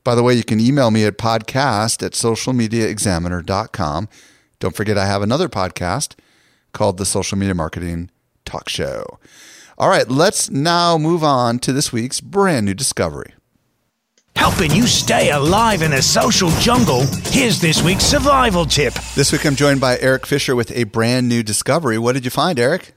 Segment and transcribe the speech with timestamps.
[0.04, 4.10] By the way, you can email me at podcast at socialmediaexaminer.com.
[4.60, 6.16] Don't forget, I have another podcast
[6.72, 8.10] called the Social Media Marketing
[8.46, 9.20] Talk Show.
[9.78, 13.34] All right, let's now move on to this week's brand new discovery.
[14.36, 18.94] Helping you stay alive in a social jungle, here's this week's survival tip.
[19.16, 21.98] This week I'm joined by Eric Fisher with a brand new discovery.
[21.98, 22.94] What did you find, Eric?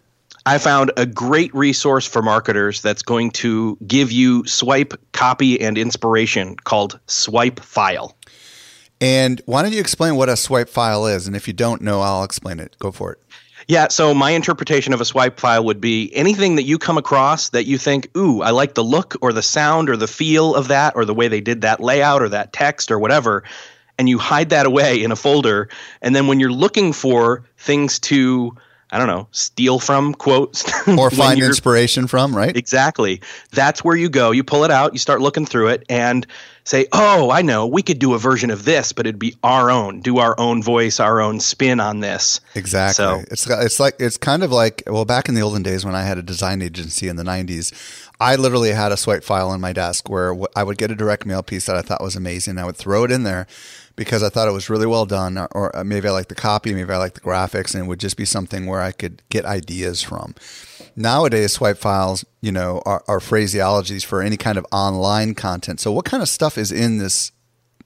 [0.46, 5.76] I found a great resource for marketers that's going to give you swipe, copy, and
[5.76, 8.16] inspiration called Swipe File.
[9.00, 11.26] And why don't you explain what a swipe file is?
[11.26, 12.76] And if you don't know, I'll explain it.
[12.78, 13.18] Go for it.
[13.68, 17.50] Yeah, so my interpretation of a swipe file would be anything that you come across
[17.50, 20.68] that you think, ooh, I like the look or the sound or the feel of
[20.68, 23.44] that or the way they did that layout or that text or whatever,
[23.96, 25.68] and you hide that away in a folder.
[26.02, 28.56] And then when you're looking for things to
[28.92, 32.56] I don't know, steal from quotes or find inspiration from, right?
[32.56, 33.20] Exactly.
[33.52, 34.32] That's where you go.
[34.32, 36.26] You pull it out, you start looking through it and
[36.64, 37.66] say, "Oh, I know.
[37.66, 40.00] We could do a version of this, but it'd be our own.
[40.00, 43.04] Do our own voice, our own spin on this." Exactly.
[43.04, 45.94] So, it's it's like it's kind of like well, back in the olden days when
[45.94, 47.72] I had a design agency in the 90s,
[48.20, 51.24] I literally had a swipe file on my desk where I would get a direct
[51.24, 52.58] mail piece that I thought was amazing.
[52.58, 53.46] I would throw it in there
[53.96, 56.74] because I thought it was really well done, or, uh, maybe I like the copy,
[56.74, 59.44] maybe I like the graphics, and it would just be something where I could get
[59.44, 60.34] ideas from.
[60.96, 65.80] Nowadays, swipe files, you know, are, are phraseologies for any kind of online content.
[65.80, 67.32] So, what kind of stuff is in this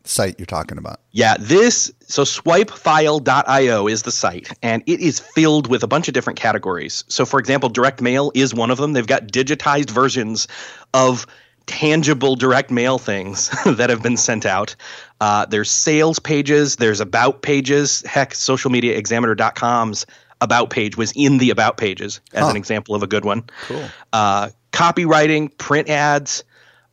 [0.04, 1.00] site you're talking about?
[1.12, 6.14] Yeah, this so swipefile.io is the site and it is filled with a bunch of
[6.14, 7.04] different categories.
[7.08, 8.92] So for example, direct mail is one of them.
[8.92, 10.46] They've got digitized versions
[10.92, 11.26] of
[11.66, 14.76] tangible direct mail things that have been sent out.
[15.20, 18.02] Uh, there's sales pages, there's about pages.
[18.02, 20.06] Heck, socialmediaexaminer.com's
[20.40, 22.50] about page was in the about pages as huh.
[22.50, 23.44] an example of a good one.
[23.66, 23.84] Cool.
[24.12, 26.44] Uh, copywriting, print ads,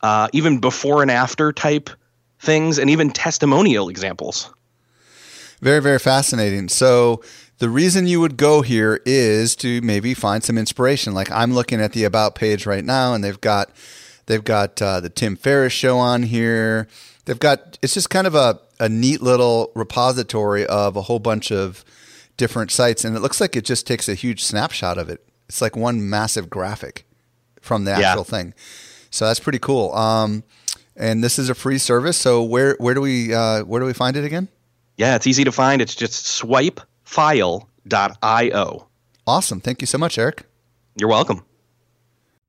[0.02, 1.90] uh, even before and after type
[2.42, 4.54] things, and even testimonial examples.
[5.62, 6.70] Very, very fascinating.
[6.70, 7.24] So,
[7.60, 11.14] the reason you would go here is to maybe find some inspiration.
[11.14, 13.70] Like I'm looking at the about page right now, and they've got
[14.32, 16.88] They've got uh, the Tim Ferriss show on here.
[17.26, 21.52] They've got it's just kind of a, a neat little repository of a whole bunch
[21.52, 21.84] of
[22.38, 25.22] different sites, and it looks like it just takes a huge snapshot of it.
[25.50, 27.06] It's like one massive graphic
[27.60, 28.24] from the actual yeah.
[28.24, 28.54] thing.
[29.10, 29.94] So that's pretty cool.
[29.94, 30.44] Um,
[30.96, 32.18] and this is a free service.
[32.18, 34.50] So where where do we uh, where do we find it again?
[34.98, 35.82] Yeah, it's easy to find.
[35.82, 36.88] It's just swipefile.io.
[39.28, 39.62] Awesome.
[39.62, 40.46] Thank you so much, Eric.
[40.96, 41.44] You're welcome.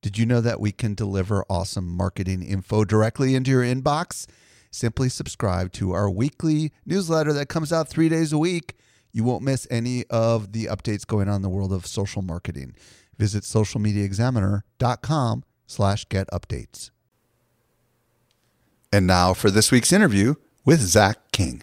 [0.03, 4.27] Did you know that we can deliver awesome marketing info directly into your inbox?
[4.71, 8.75] Simply subscribe to our weekly newsletter that comes out three days a week.
[9.13, 12.75] You won't miss any of the updates going on in the world of social marketing.
[13.17, 16.91] Visit socialmediaexaminer.com slash get updates.
[18.93, 20.35] And now for this week's interview
[20.67, 21.63] with Zach King.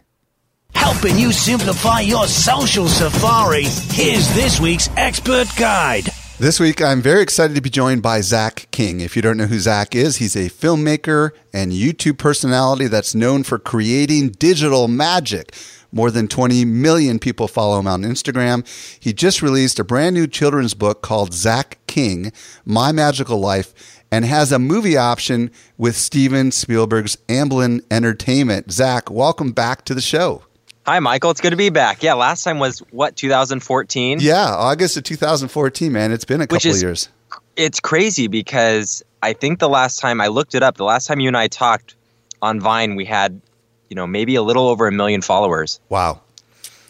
[0.74, 6.06] Helping you simplify your social safari, here's this week's expert guide.
[6.40, 9.02] This week, I'm very excited to be joined by Zach King.
[9.02, 13.44] If you don't know who Zach is, he's a filmmaker and YouTube personality that's known
[13.44, 15.54] for creating digital magic.
[15.92, 18.66] More than 20 million people follow him on Instagram.
[19.00, 22.32] He just released a brand new children's book called Zach King
[22.64, 28.72] My Magical Life and has a movie option with Steven Spielberg's Amblin Entertainment.
[28.72, 30.44] Zach, welcome back to the show.
[30.86, 31.30] Hi, Michael.
[31.32, 32.02] It's good to be back.
[32.02, 34.20] Yeah, last time was what 2014.
[34.22, 35.92] Yeah, August of 2014.
[35.92, 37.10] Man, it's been a Which couple is- years.
[37.56, 41.20] It's crazy because I think the last time I looked it up, the last time
[41.20, 41.94] you and I talked
[42.42, 43.42] on Vine, we had,
[43.90, 45.80] you know, maybe a little over a million followers.
[45.90, 46.22] Wow.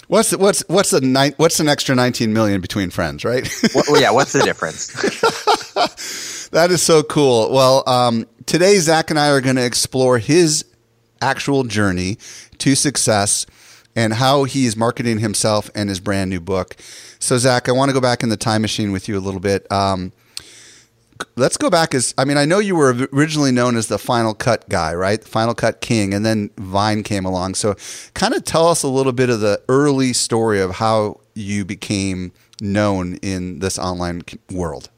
[0.07, 3.49] What's the, what's what's the nine, what's an extra 19 million between friends, right?
[3.73, 4.89] Well, yeah, what's the difference?
[6.51, 7.51] that is so cool.
[7.51, 10.65] Well, um, today Zach and I are going to explore his
[11.21, 12.17] actual journey
[12.59, 13.45] to success
[13.95, 16.75] and how he's marketing himself and his brand new book.
[17.19, 19.39] So, Zach, I want to go back in the time machine with you a little
[19.39, 19.69] bit.
[19.71, 20.13] Um,
[21.35, 24.33] let's go back as I mean, I know you were originally known as the Final
[24.33, 25.23] Cut guy, right?
[25.23, 27.55] Final Cut King, and then Vine came along.
[27.55, 27.75] So,
[28.13, 32.31] kind of tell us a little bit of the early story of how you became
[32.61, 34.89] known in this online world.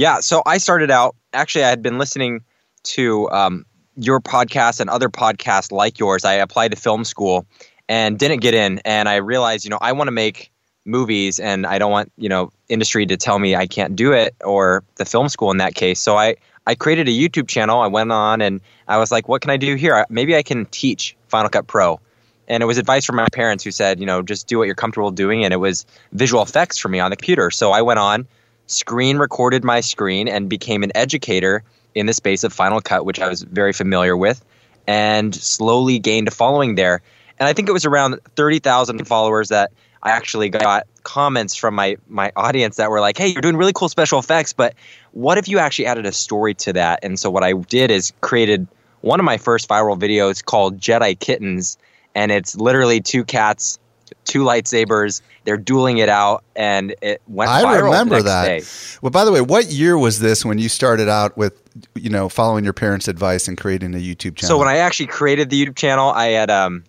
[0.00, 1.14] Yeah, so I started out.
[1.34, 2.40] Actually, I had been listening
[2.84, 3.66] to um,
[3.96, 6.24] your podcast and other podcasts like yours.
[6.24, 7.44] I applied to film school
[7.86, 10.52] and didn't get in, and I realized, you know, I want to make
[10.86, 14.34] movies, and I don't want you know industry to tell me I can't do it
[14.42, 16.00] or the film school in that case.
[16.00, 16.36] So I
[16.66, 17.82] I created a YouTube channel.
[17.82, 20.06] I went on and I was like, what can I do here?
[20.08, 22.00] Maybe I can teach Final Cut Pro.
[22.48, 24.74] And it was advice from my parents who said, you know, just do what you're
[24.74, 25.44] comfortable doing.
[25.44, 27.50] And it was visual effects for me on the computer.
[27.50, 28.26] So I went on,
[28.70, 31.62] screen recorded my screen, and became an educator
[31.94, 34.44] in the space of Final Cut, which I was very familiar with,
[34.86, 37.02] and slowly gained a following there.
[37.38, 39.72] And I think it was around 30,000 followers that
[40.02, 43.72] I actually got comments from my, my audience that were like, hey, you're doing really
[43.72, 44.74] cool special effects, but
[45.12, 47.00] what if you actually added a story to that?
[47.02, 48.66] And so what I did is created
[49.00, 51.76] one of my first viral videos called Jedi Kittens,
[52.14, 53.78] and it's literally two cats,
[54.24, 55.22] two lightsabers.
[55.44, 58.44] They're dueling it out, and it went I remember that.
[58.44, 58.62] day.
[59.02, 61.60] Well, by the way, what year was this when you started out with,
[61.94, 64.56] you know, following your parents' advice and creating a YouTube channel?
[64.56, 66.84] So when I actually created the YouTube channel, I had um,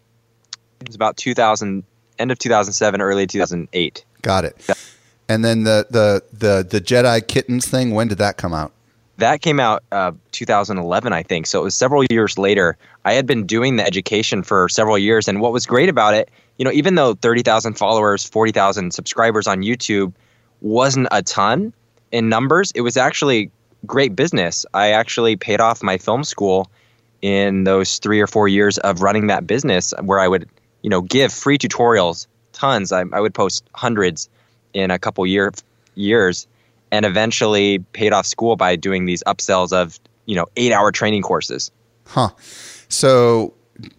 [0.82, 1.84] it was about 2000,
[2.20, 4.06] end of 2007, early 2008.
[4.22, 4.58] got it,
[5.30, 7.92] and then the the the the Jedi kittens thing.
[7.92, 8.74] When did that come out?
[9.22, 11.46] That came out uh, 2011, I think.
[11.46, 12.76] So it was several years later.
[13.06, 16.32] I had been doing the education for several years, and what was great about it,
[16.58, 20.12] you know, even though 30,000 followers, 40,000 subscribers on YouTube
[20.62, 21.72] wasn't a ton
[22.12, 23.52] in numbers, it was actually
[23.86, 24.66] great business.
[24.74, 26.72] I actually paid off my film school
[27.22, 30.50] in those three or four years of running that business, where I would,
[30.82, 32.92] you know, give free tutorials, tons.
[32.92, 34.30] I, I would post hundreds
[34.74, 35.52] in a couple year
[35.94, 36.48] years
[36.92, 41.22] and eventually paid off school by doing these upsells of you know eight hour training
[41.22, 41.72] courses
[42.08, 42.30] Huh.
[42.90, 43.54] So,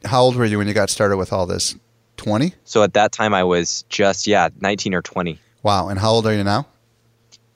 [0.05, 1.75] how old were you when you got started with all this?
[2.17, 2.55] Twenty.
[2.65, 5.89] so at that time i was just yeah 19 or 20 Wow.
[5.89, 6.67] And how old are you now?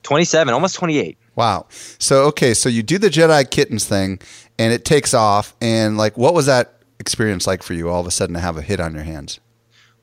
[0.05, 1.67] 27 almost 28 Wow.
[1.99, 4.21] So okay, so you do the Jedi kittens thing,
[4.59, 5.55] and it takes off.
[5.61, 7.91] And like, what was that experience like for you?
[7.91, 9.39] All of a sudden, to have a hit on your hands.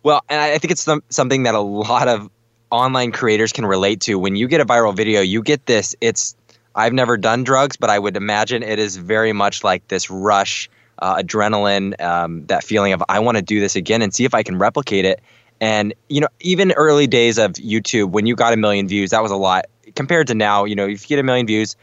[0.04, 2.30] well and i I think it's some, something that a lot of
[2.74, 4.18] online creators can relate to.
[4.18, 6.36] When you get a viral video you get this it's
[6.76, 10.70] i've never done drugs but i would imagine it is very much like this rush
[10.98, 14.34] uh, adrenaline um, that feeling of i want to do this again and see if
[14.34, 15.22] i can replicate it.
[15.62, 19.22] And you know even early days of youtube when you got a million views that
[19.22, 19.66] was a lot.
[19.96, 21.76] Compared to now you know if you get a million views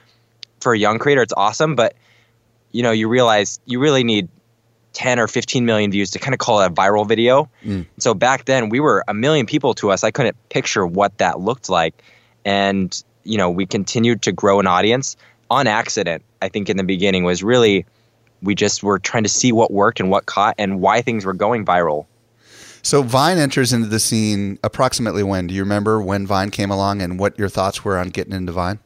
[0.60, 1.94] for a young creator it's awesome but
[2.72, 4.28] you know you realize you really need
[4.92, 7.86] 10 or 15 million views to kind of call it a viral video Mm.
[7.98, 11.40] so back then we were a million people to us i couldn't picture what that
[11.40, 11.94] looked like
[12.44, 15.16] and you know we continued to grow an audience
[15.50, 17.84] on accident i think in the beginning was really
[18.42, 21.34] we just were trying to see what worked and what caught and why things were
[21.34, 22.06] going viral
[22.82, 25.46] So Vine enters into the scene approximately when?
[25.48, 28.52] Do you remember when Vine came along and what your thoughts were on getting into
[28.52, 28.78] Vine?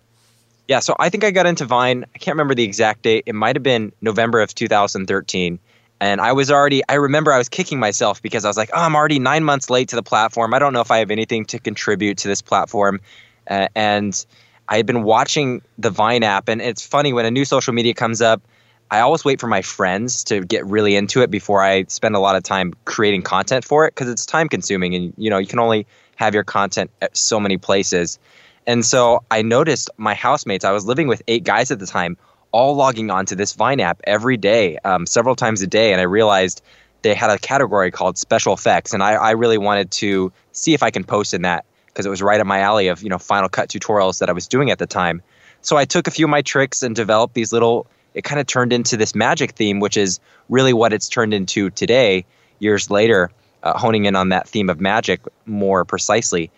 [0.66, 2.04] Yeah, so I think I got into Vine.
[2.12, 3.22] I can't remember the exact date.
[3.26, 5.60] It might have been November of 2013.
[6.00, 8.80] And I was already, I remember I was kicking myself because I was like, oh,
[8.80, 10.52] I'm already nine months late to the platform.
[10.52, 13.00] I don't know if I have anything to contribute to this platform.
[13.48, 14.26] Uh, and
[14.68, 16.48] I had been watching the Vine app.
[16.48, 18.42] And it's funny when a new social media comes up,
[18.90, 22.18] I always wait for my friends to get really into it before I spend a
[22.18, 25.46] lot of time creating content for it because it's time consuming and you know you
[25.46, 25.86] can only
[26.16, 28.18] have your content at so many places.
[28.66, 32.16] And so I noticed my housemates, I was living with eight guys at the time,
[32.54, 35.90] all logging onto this Vine app every day, um, several times a day.
[35.90, 36.62] And I realized
[37.02, 38.94] they had a category called special effects.
[38.94, 42.10] And I, I really wanted to see if I can post in that because it
[42.10, 44.70] was right up my alley of, you know, Final Cut tutorials that I was doing
[44.70, 45.20] at the time.
[45.62, 48.46] So I took a few of my tricks and developed these little, it kind of
[48.46, 52.24] turned into this magic theme, which is really what it's turned into today,
[52.60, 53.32] years later,
[53.64, 56.52] uh, honing in on that theme of magic more precisely.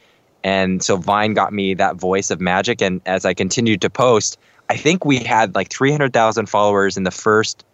[0.44, 2.82] And so Vine got me that voice of magic.
[2.82, 4.38] And as I continued to post,
[4.68, 7.64] I think we had like 300,000 followers in the first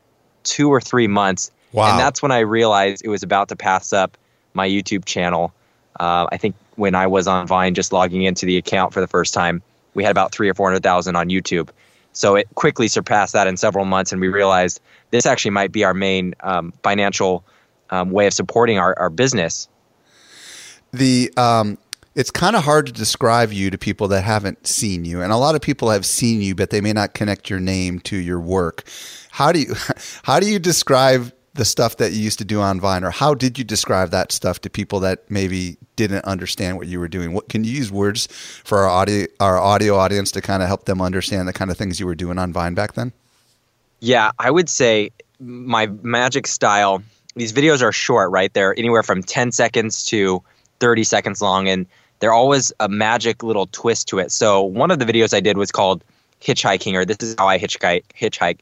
[0.42, 1.50] two or three months.
[1.72, 1.90] Wow.
[1.90, 4.16] And that's when I realized it was about to pass up
[4.54, 5.52] my YouTube channel.
[5.98, 9.06] Uh, I think when I was on Vine, just logging into the account for the
[9.06, 9.62] first time,
[9.94, 11.70] we had about three or four hundred thousand on YouTube.
[12.12, 14.80] So it quickly surpassed that in several months, and we realized
[15.10, 17.44] this actually might be our main um, financial
[17.90, 19.68] um, way of supporting our, our business.
[20.92, 21.78] The um,
[22.14, 25.36] it's kind of hard to describe you to people that haven't seen you, and a
[25.36, 28.40] lot of people have seen you, but they may not connect your name to your
[28.40, 28.84] work.
[29.30, 29.74] How do you
[30.22, 33.34] how do you describe the stuff that you used to do on Vine, or how
[33.34, 37.32] did you describe that stuff to people that maybe didn't understand what you were doing?
[37.32, 38.26] What can you use words
[38.64, 41.76] for our audio our audio audience to kind of help them understand the kind of
[41.76, 43.12] things you were doing on Vine back then?
[44.00, 47.02] Yeah, I would say my magic style.
[47.34, 48.52] These videos are short, right?
[48.52, 50.42] They're anywhere from ten seconds to
[50.80, 51.86] thirty seconds long, and
[52.22, 54.30] they're always a magic little twist to it.
[54.30, 56.04] So one of the videos I did was called
[56.40, 58.04] hitchhiking, or this is how I hitchhike.
[58.16, 58.58] Hitchhike,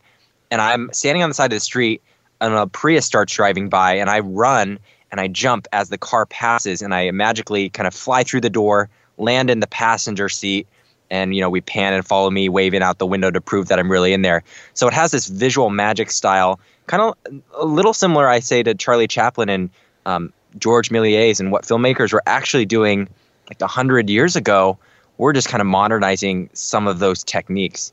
[0.50, 2.00] and I'm standing on the side of the street
[2.40, 4.78] and a Prius starts driving by, and I run
[5.10, 8.48] and I jump as the car passes, and I magically kind of fly through the
[8.48, 8.88] door,
[9.18, 10.66] land in the passenger seat,
[11.10, 13.78] and you know we pan and follow me, waving out the window to prove that
[13.78, 14.42] I'm really in there.
[14.72, 18.74] So it has this visual magic style, kind of a little similar, I say, to
[18.74, 19.68] Charlie Chaplin and
[20.06, 23.06] um, George Méliès, and what filmmakers were actually doing
[23.50, 24.78] like a hundred years ago.
[25.18, 27.92] We're just kind of modernizing some of those techniques.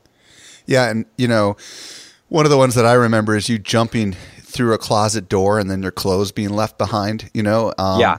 [0.66, 1.56] Yeah, and you know,
[2.28, 4.14] one of the ones that I remember is you jumping
[4.48, 7.72] through a closet door and then your clothes being left behind, you know?
[7.78, 8.18] Um, yeah.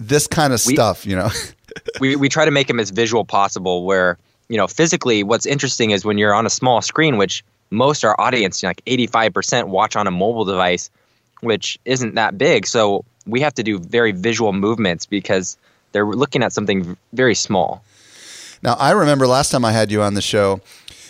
[0.00, 1.30] This kind of we, stuff, you know?
[2.00, 4.18] we, we try to make them as visual possible where,
[4.48, 8.18] you know, physically what's interesting is when you're on a small screen, which most our
[8.18, 10.90] audience, like 85% watch on a mobile device,
[11.40, 12.66] which isn't that big.
[12.66, 15.58] So we have to do very visual movements because
[15.92, 17.82] they're looking at something very small.
[18.62, 20.60] Now, I remember last time I had you on the show,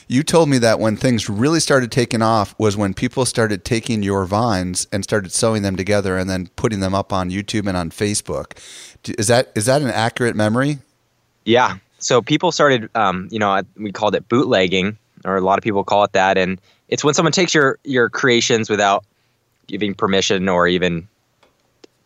[0.07, 4.03] you told me that when things really started taking off was when people started taking
[4.03, 7.77] your vines and started sewing them together and then putting them up on YouTube and
[7.77, 8.59] on Facebook.
[9.19, 10.79] Is that is that an accurate memory?
[11.45, 11.77] Yeah.
[11.99, 15.85] So people started, um, you know, we called it bootlegging, or a lot of people
[15.85, 19.05] call it that, and it's when someone takes your your creations without
[19.67, 21.07] giving permission or even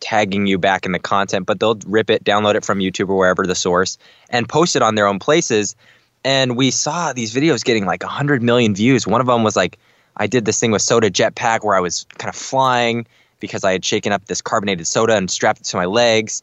[0.03, 3.15] tagging you back in the content, but they'll rip it, download it from YouTube or
[3.15, 3.97] wherever the source,
[4.29, 5.75] and post it on their own places
[6.23, 9.05] and we saw these videos getting like 100 million views.
[9.05, 9.77] One of them was like,
[10.17, 13.05] I did this thing with Soda Jetpack where I was kind of flying
[13.39, 16.41] because I had shaken up this carbonated soda and strapped it to my legs.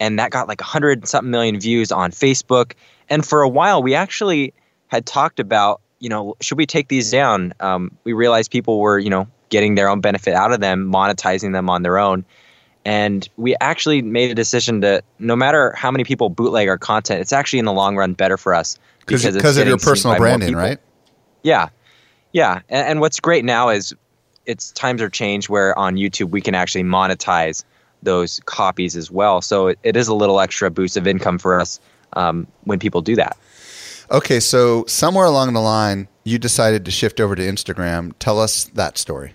[0.00, 2.72] And that got like 100 something million views on Facebook.
[3.08, 4.52] And for a while, we actually
[4.88, 7.54] had talked about, you know, should we take these down?
[7.60, 11.52] Um, we realized people were, you know, getting their own benefit out of them, monetizing
[11.52, 12.24] them on their own.
[12.84, 17.20] And we actually made a decision to no matter how many people bootleg our content,
[17.20, 20.56] it's actually in the long run better for us because because of your personal branding,
[20.56, 20.78] right?
[21.42, 21.68] Yeah,
[22.32, 22.60] yeah.
[22.68, 23.94] And, and, what's great now is
[24.46, 27.64] it's times are changed where on YouTube we can actually monetize
[28.02, 29.40] those copies as well.
[29.40, 31.78] So it, it is a little extra boost of income for us
[32.14, 33.36] um, when people do that.
[34.10, 38.12] Okay, so somewhere along the line, you decided to shift over to Instagram.
[38.18, 39.34] Tell us that story.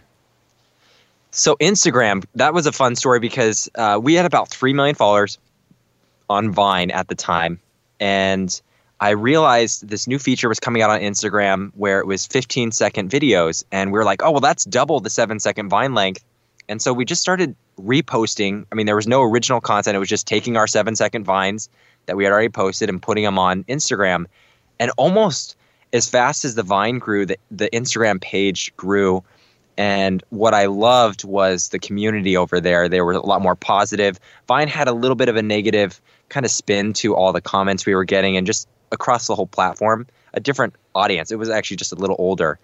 [1.31, 5.38] So Instagram, that was a fun story because uh, we had about three million followers
[6.29, 7.60] on Vine at the time,
[8.00, 8.62] and
[9.00, 13.12] I realized this new feature was coming out on Instagram where it was 15 second
[13.12, 16.24] videos, and we were like, oh well, that's double the seven second Vine length,
[16.67, 18.65] and so we just started reposting.
[18.72, 21.69] I mean, there was no original content; it was just taking our seven second vines
[22.07, 24.25] that we had already posted and putting them on Instagram,
[24.79, 25.55] and almost
[25.93, 29.24] as fast as the Vine grew, the, the Instagram page grew
[29.77, 32.89] and what I loved was the community over there.
[32.89, 34.19] They were a lot more positive.
[34.48, 37.86] Vine had a little bit of a negative kind of spin to all the comments
[37.86, 41.31] we were getting, and just across the whole platform, a different audience.
[41.31, 42.60] It was actually just a little older.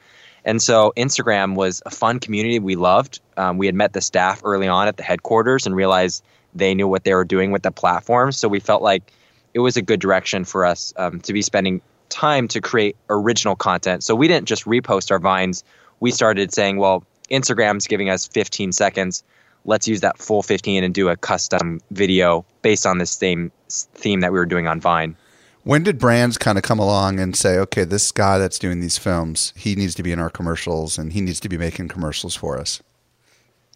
[0.46, 3.22] And so Instagram was a fun community we loved.
[3.38, 6.88] Um, we had met the staff early on at the headquarters and realized they knew
[6.88, 8.32] what they were doing with the platform.
[8.32, 9.12] So we felt like
[9.54, 13.56] it was a good direction for us um, to be spending time to create original
[13.56, 14.04] content.
[14.04, 15.64] So we didn't just repost our vines
[16.00, 19.24] we started saying, well, Instagram's giving us 15 seconds.
[19.66, 24.20] Let's use that full 15 and do a custom video based on this same theme
[24.22, 25.16] that we were doing on Vine.
[25.64, 28.98] When did brands kind of come along and say, okay, this guy that's doing these
[28.98, 32.36] films, he needs to be in our commercials and he needs to be making commercials
[32.36, 32.84] for us?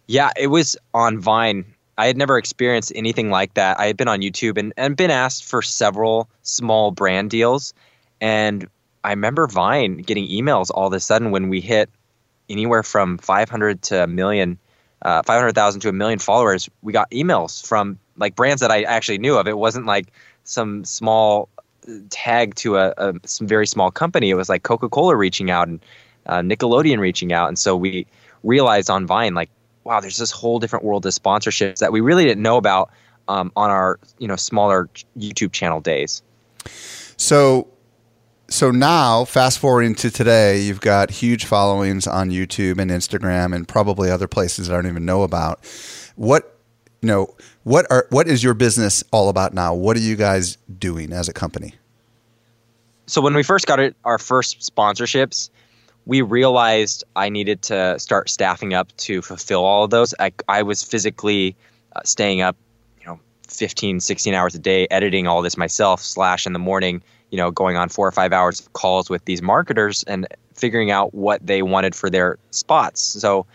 [0.06, 1.64] Yeah, it was on Vine.
[1.96, 3.80] I had never experienced anything like that.
[3.80, 7.72] I had been on YouTube and, and been asked for several small brand deals.
[8.20, 8.68] And
[9.02, 11.88] I remember Vine getting emails all of a sudden when we hit
[12.48, 14.58] anywhere from 500 to a million,
[15.02, 19.18] uh, 500,000 to a million followers, we got emails from like brands that I actually
[19.18, 19.46] knew of.
[19.46, 20.12] It wasn't like
[20.44, 21.48] some small
[22.10, 24.30] tag to a, a very small company.
[24.30, 25.80] It was like Coca Cola reaching out and
[26.26, 28.06] uh, Nickelodeon reaching out, and so we
[28.42, 29.50] realized on Vine like,
[29.84, 32.90] wow, there's this whole different world of sponsorships that we really didn't know about
[33.28, 36.22] um, on our you know smaller YouTube channel days.
[37.16, 37.66] So,
[38.50, 43.68] so now, fast forwarding to today, you've got huge followings on YouTube and Instagram, and
[43.68, 45.60] probably other places I don't even know about.
[46.16, 46.58] What
[47.02, 49.74] you know, what are what is your business all about now?
[49.74, 51.74] What are you guys doing as a company?
[53.06, 55.50] So when we first got it, our first sponsorships,
[56.06, 60.14] we realized I needed to start staffing up to fulfill all of those.
[60.18, 61.56] I, I was physically
[61.94, 62.56] uh, staying up,
[63.00, 67.02] you know, 15, 16 hours a day, editing all this myself, slash in the morning,
[67.30, 70.90] you know, going on four or five hours of calls with these marketers and figuring
[70.90, 73.00] out what they wanted for their spots.
[73.00, 73.46] So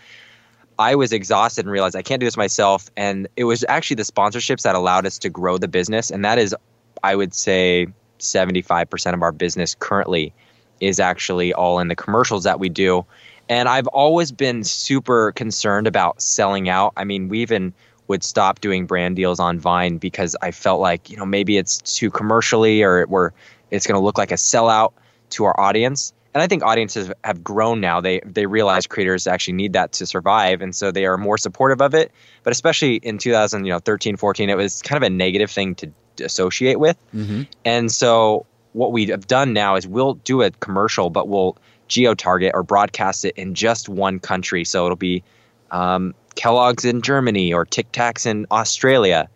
[0.80, 2.90] I was exhausted and realized I can't do this myself.
[2.98, 6.12] And it was actually the sponsorships that allowed us to grow the business.
[6.12, 6.56] And that is,
[7.04, 7.88] I would say,
[8.20, 10.34] 75% of our business currently
[10.80, 13.06] is actually all in the commercials that we do.
[13.50, 16.94] And I've always been super concerned about selling out.
[16.98, 17.74] I mean, we even
[18.08, 21.80] would stop doing brand deals on Vine because I felt like, you know, maybe it's
[21.80, 23.32] too commercially or we're,
[23.74, 24.94] it's going to look like a sellout
[25.32, 26.14] to our audience.
[26.34, 28.02] And I think audiences have grown now.
[28.02, 31.82] They they realize creators actually need that to survive, and so they are more supportive
[31.82, 32.12] of it.
[32.44, 36.98] But especially in 2013, 14, it was kind of a negative thing to associate with.
[37.14, 37.44] Mm-hmm.
[37.66, 41.56] And so what we have done now is we'll do a commercial, but we'll
[41.88, 44.66] geo target or broadcast it in just one country.
[44.66, 45.24] So it'll be
[45.70, 49.30] um, Kellogg's in Germany or Tic Tacs in Australia.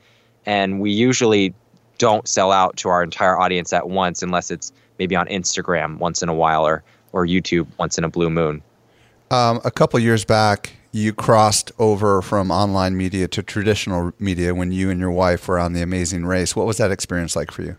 [0.48, 1.54] And we usually
[1.98, 6.22] don't sell out to our entire audience at once unless it's maybe on Instagram once
[6.22, 8.62] in a while or, or YouTube once in a blue moon.
[9.30, 14.72] Um, a couple years back, you crossed over from online media to traditional media when
[14.72, 16.56] you and your wife were on The Amazing Race.
[16.56, 17.78] What was that experience like for you?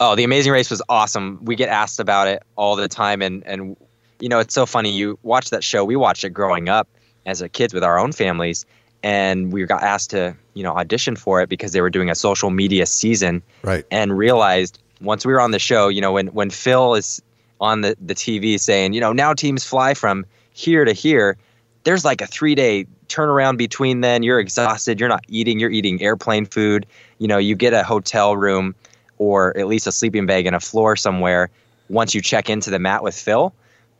[0.00, 1.38] Oh, The Amazing Race was awesome.
[1.42, 3.76] We get asked about it all the time, and and
[4.18, 4.90] you know it's so funny.
[4.90, 5.84] You watch that show.
[5.84, 6.88] We watched it growing up
[7.26, 8.66] as a kids with our own families,
[9.02, 12.14] and we got asked to you know audition for it because they were doing a
[12.14, 13.84] social media season, right?
[13.90, 17.22] And realized once we were on the show, you know, when when Phil is
[17.60, 21.36] on the the TV saying, you know, now teams fly from here to here
[21.84, 24.22] there's like a three day turnaround between then.
[24.22, 25.00] You're exhausted.
[25.00, 25.58] You're not eating.
[25.58, 26.86] You're eating airplane food.
[27.18, 28.74] You know, you get a hotel room
[29.18, 31.50] or at least a sleeping bag and a floor somewhere
[31.88, 33.52] once you check into the mat with Phil.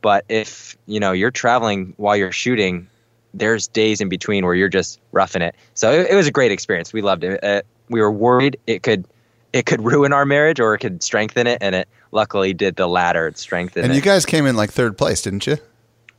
[0.03, 2.89] But if you know you're traveling while you're shooting,
[3.35, 5.55] there's days in between where you're just roughing it.
[5.75, 6.93] So it, it was a great experience.
[6.93, 7.43] We loved it.
[7.43, 9.07] Uh, we were worried it could
[9.53, 12.87] it could ruin our marriage or it could strengthen it, and it luckily did the
[12.87, 13.27] latter.
[13.27, 13.85] It strengthened.
[13.85, 13.97] And it.
[13.97, 15.57] you guys came in like third place, didn't you?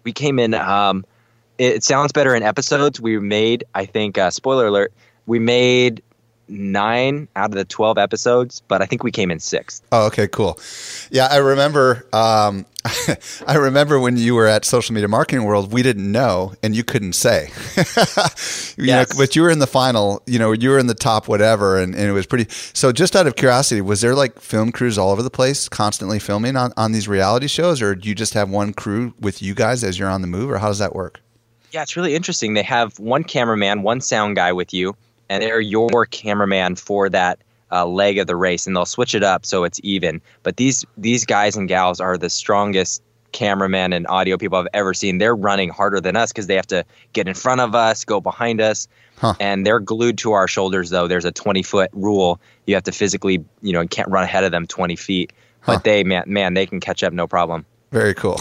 [0.03, 0.53] We came in.
[0.53, 1.05] Um,
[1.57, 2.99] it sounds better in episodes.
[2.99, 4.91] We made, I think, uh, spoiler alert,
[5.27, 6.01] we made
[6.51, 9.81] nine out of the 12 episodes, but I think we came in sixth.
[9.91, 10.59] Oh, okay, cool.
[11.09, 12.05] Yeah, I remember.
[12.13, 12.65] Um,
[13.47, 16.83] I remember when you were at Social Media Marketing World, we didn't know, and you
[16.83, 17.49] couldn't say.
[17.77, 19.13] you yes.
[19.13, 20.21] know, but you were in the final.
[20.25, 22.47] You know, you were in the top whatever, and, and it was pretty.
[22.73, 26.17] So, just out of curiosity, was there like film crews all over the place, constantly
[26.17, 29.53] filming on on these reality shows, or do you just have one crew with you
[29.53, 31.21] guys as you're on the move, or how does that work?
[31.71, 32.55] Yeah, it's really interesting.
[32.55, 34.95] They have one cameraman, one sound guy with you,
[35.31, 37.39] and they're your cameraman for that
[37.71, 40.21] uh, leg of the race, and they'll switch it up so it's even.
[40.43, 44.93] But these these guys and gals are the strongest cameraman and audio people I've ever
[44.93, 45.19] seen.
[45.19, 48.19] They're running harder than us because they have to get in front of us, go
[48.19, 48.89] behind us,
[49.19, 49.35] huh.
[49.39, 50.89] and they're glued to our shoulders.
[50.89, 54.25] Though there's a 20 foot rule, you have to physically, you know, you can't run
[54.25, 55.31] ahead of them 20 feet.
[55.61, 55.75] Huh.
[55.75, 57.65] But they, man, man, they can catch up no problem.
[57.91, 58.37] Very cool.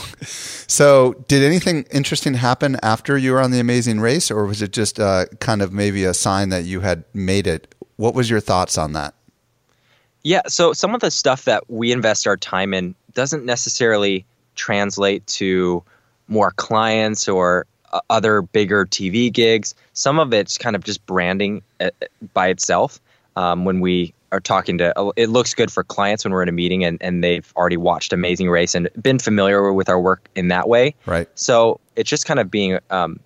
[0.68, 4.72] So, did anything interesting happen after you were on the Amazing Race, or was it
[4.72, 7.74] just uh, kind of maybe a sign that you had made it?
[7.96, 9.14] What was your thoughts on that?
[10.22, 15.26] Yeah, so some of the stuff that we invest our time in doesn't necessarily translate
[15.26, 15.82] to
[16.28, 19.74] more clients or uh, other bigger TV gigs.
[19.94, 21.90] Some of it's kind of just branding uh,
[22.34, 23.00] by itself.
[23.36, 26.52] Um, when we are talking to it looks good for clients when we're in a
[26.52, 30.48] meeting and, and they've already watched amazing race and been familiar with our work in
[30.48, 30.94] that way.
[31.06, 31.28] Right.
[31.34, 33.20] So it's just kind of being um,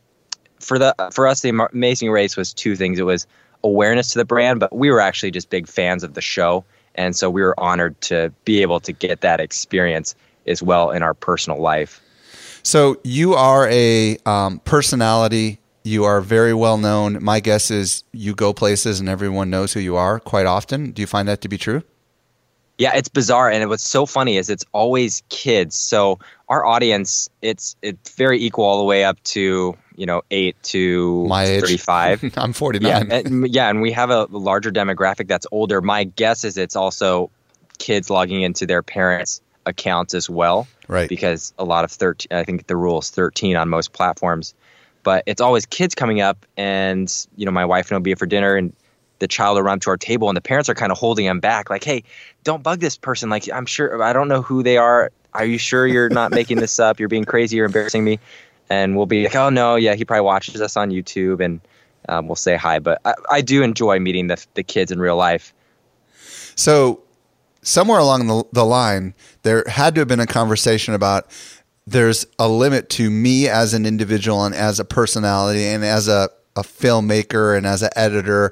[0.60, 2.98] for the for us the amazing race was two things.
[2.98, 3.26] It was
[3.62, 6.64] awareness to the brand but we were actually just big fans of the show.
[6.94, 10.14] And so we were honored to be able to get that experience
[10.46, 12.00] as well in our personal life.
[12.62, 17.22] So you are a um, personality you are very well known.
[17.22, 20.90] My guess is you go places and everyone knows who you are quite often.
[20.90, 21.82] Do you find that to be true?
[22.76, 25.78] Yeah, it's bizarre, and what's so funny is it's always kids.
[25.78, 26.18] So
[26.48, 31.24] our audience, it's it's very equal all the way up to you know eight to
[31.28, 32.32] my age, thirty-five.
[32.36, 33.08] I'm forty-nine.
[33.08, 35.80] Yeah, and, yeah, and we have a larger demographic that's older.
[35.80, 37.30] My guess is it's also
[37.78, 41.08] kids logging into their parents' accounts as well, right?
[41.08, 44.52] Because a lot of thirteen, I think the rule is thirteen on most platforms
[45.04, 48.26] but it's always kids coming up and you know my wife and I'll be for
[48.26, 48.72] dinner and
[49.20, 51.38] the child will run to our table and the parents are kind of holding them
[51.38, 52.02] back like hey
[52.42, 55.56] don't bug this person like i'm sure i don't know who they are are you
[55.56, 58.18] sure you're not making this up you're being crazy you're embarrassing me?
[58.70, 61.60] And we'll be like oh no yeah he probably watches us on youtube and
[62.08, 65.16] um, we'll say hi but I, I do enjoy meeting the, the kids in real
[65.16, 65.54] life.
[66.56, 67.02] So,
[67.62, 71.26] somewhere along the, the line, there had to have been a conversation about
[71.86, 76.30] there's a limit to me as an individual and as a personality and as a,
[76.56, 78.50] a filmmaker and as an editor.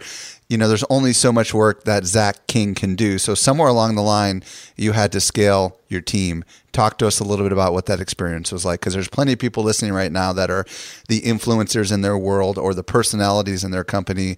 [0.48, 3.16] You know, there's only so much work that Zach King can do.
[3.16, 4.42] So, somewhere along the line,
[4.76, 6.44] you had to scale your team.
[6.72, 9.32] Talk to us a little bit about what that experience was like, because there's plenty
[9.32, 10.66] of people listening right now that are
[11.08, 14.36] the influencers in their world or the personalities in their company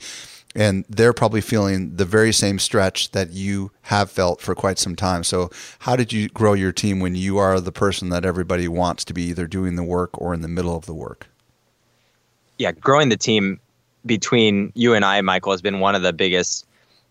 [0.55, 4.97] and they're probably feeling the very same stretch that you have felt for quite some
[4.97, 5.25] time.
[5.25, 9.05] So, how did you grow your team when you are the person that everybody wants
[9.07, 11.29] to be either doing the work or in the middle of the work?
[12.59, 13.61] yeah, growing the team
[14.07, 16.67] between you and I, Michael, has been one of the biggest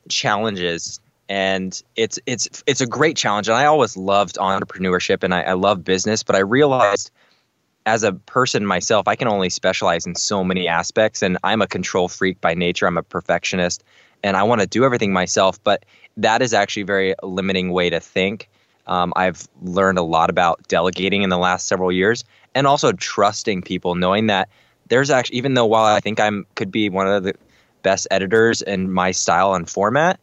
[0.09, 0.99] challenges.
[1.29, 3.47] And it's it's it's a great challenge.
[3.47, 7.11] And I always loved entrepreneurship and I, I love business, but I realized
[7.85, 11.21] as a person myself, I can only specialize in so many aspects.
[11.21, 12.87] And I'm a control freak by nature.
[12.87, 13.83] I'm a perfectionist
[14.23, 15.61] and I want to do everything myself.
[15.63, 15.85] But
[16.17, 18.49] that is actually a very limiting way to think.
[18.87, 23.61] Um, I've learned a lot about delegating in the last several years and also trusting
[23.61, 24.49] people, knowing that
[24.89, 27.33] there's actually, even though while I think I'm could be one of the
[27.81, 30.19] best editors in my style and format,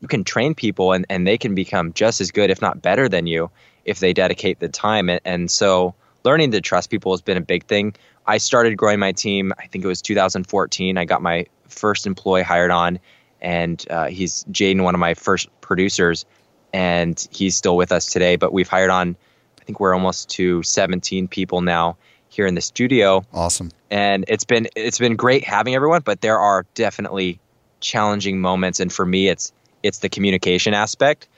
[0.00, 3.08] you can train people and, and they can become just as good, if not better
[3.08, 3.50] than you,
[3.84, 5.08] if they dedicate the time.
[5.08, 5.94] And, and so
[6.26, 7.94] learning to trust people has been a big thing.
[8.26, 10.98] I started growing my team, I think it was 2014.
[10.98, 12.98] I got my first employee hired on,
[13.40, 16.26] and uh, he's Jaden, one of my first producers,
[16.74, 18.34] and he's still with us today.
[18.36, 19.16] But we've hired on,
[19.60, 21.96] I think we're almost to 17 people now
[22.28, 23.70] here in the studio Awesome.
[23.90, 27.38] and it's been it's been great having everyone but there are definitely
[27.80, 29.52] challenging moments and for me it's
[29.84, 31.28] it's the communication aspect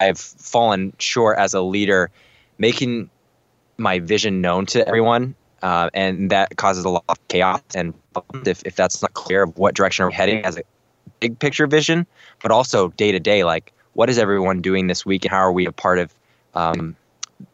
[0.00, 2.10] i've fallen short as a leader
[2.56, 3.08] making
[3.78, 7.94] my vision known to everyone uh, and that causes a lot of chaos and
[8.44, 10.62] if, if that's not clear of what direction we're heading as a
[11.20, 12.06] big picture vision
[12.42, 15.52] but also day to day like what is everyone doing this week and how are
[15.52, 16.14] we a part of
[16.54, 16.96] um,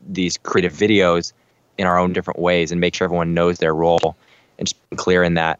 [0.08, 1.32] these creative videos
[1.78, 4.16] in our own different ways and make sure everyone knows their role
[4.58, 5.58] and just clear in that.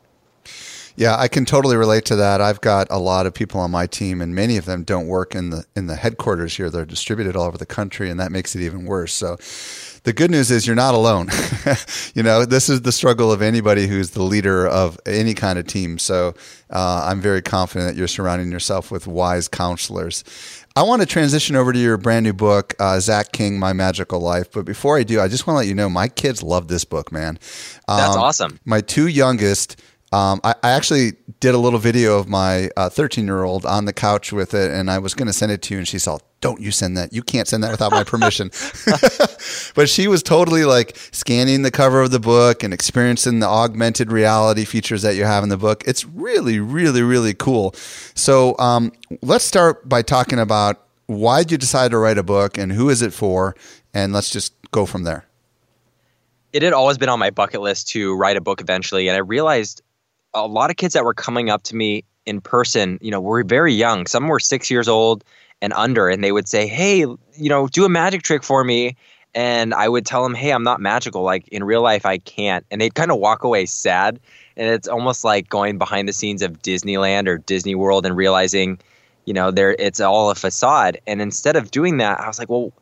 [0.96, 2.40] Yeah, I can totally relate to that.
[2.40, 5.35] I've got a lot of people on my team, and many of them don't work
[5.35, 6.70] in the in the headquarters here.
[6.70, 9.12] They're distributed all over the country, and that makes it even worse.
[9.12, 9.37] So,
[10.04, 11.28] the good news is you're not alone.
[12.14, 15.66] you know, this is the struggle of anybody who's the leader of any kind of
[15.66, 15.98] team.
[15.98, 16.34] So,
[16.70, 20.22] uh, I'm very confident that you're surrounding yourself with wise counselors.
[20.76, 24.20] I want to transition over to your brand new book, uh, Zach King, My Magical
[24.20, 24.50] Life.
[24.52, 26.84] But before I do, I just want to let you know my kids love this
[26.84, 27.38] book, man.
[27.88, 28.60] That's Um, awesome.
[28.64, 29.80] my two youngest
[30.12, 33.92] um, I, I actually did a little video of my 13 year old on the
[33.92, 36.20] couch with it and i was going to send it to you and she said
[36.44, 37.11] don't you send that?
[37.14, 38.50] You can't send that without my permission.
[39.74, 44.12] But she was totally like scanning the cover of the book and experiencing the augmented
[44.12, 45.83] reality features that you have in the book.
[45.87, 47.72] It's really really really cool.
[48.14, 52.57] So um, let's start by talking about why did you decide to write a book
[52.57, 53.57] and who is it for?
[53.92, 55.24] And let's just go from there.
[56.52, 59.20] It had always been on my bucket list to write a book eventually, and I
[59.20, 59.83] realized
[60.35, 63.42] a lot of kids that were coming up to me in person, you know, were
[63.42, 64.07] very young.
[64.07, 65.24] Some were six years old
[65.64, 68.96] and under, and they would say, "Hey, you know, do a magic trick for me."
[69.35, 71.22] And I would tell them, "Hey, I'm not magical.
[71.22, 74.20] Like in real life, I can't." And they'd kind of walk away sad,
[74.57, 78.79] and it's almost like going behind the scenes of Disneyland or Disney World and realizing,
[79.24, 81.00] you know, there it's all a facade.
[81.07, 82.72] And instead of doing that, I was like, "Well,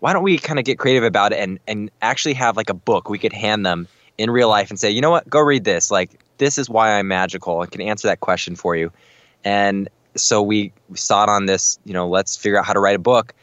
[0.00, 2.74] why don't we kind of get creative about it and and actually have like a
[2.74, 3.86] book we could hand them
[4.18, 5.90] in real life and say, you know what, go read this.
[5.90, 7.60] Like this is why I'm magical.
[7.60, 8.90] I can answer that question for you.
[9.44, 13.00] And so we sought on this, you know, let's figure out how to write a
[13.00, 13.34] book.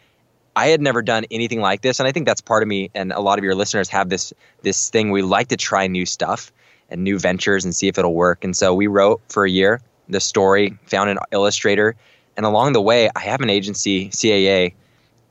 [0.55, 2.89] I had never done anything like this, and I think that's part of me.
[2.93, 5.11] And a lot of your listeners have this this thing.
[5.11, 6.51] We like to try new stuff
[6.89, 8.43] and new ventures and see if it'll work.
[8.43, 11.95] And so we wrote for a year the story, found an illustrator,
[12.35, 14.73] and along the way, I have an agency, CAA,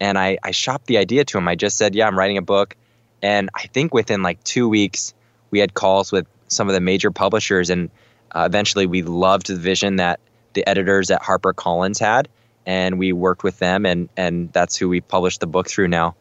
[0.01, 1.48] and I, I shopped the idea to him.
[1.48, 2.77] I just said, "Yeah, I'm writing a book,"
[3.22, 5.14] and I think within like two weeks,
[5.51, 7.90] we had calls with some of the major publishers, and
[8.33, 10.20] uh, eventually, we loved the vision that
[10.54, 12.28] the editors at HarperCollins had,
[12.66, 16.14] and we worked with them, and and that's who we published the book through now.